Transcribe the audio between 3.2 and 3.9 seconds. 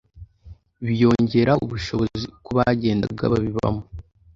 babibamo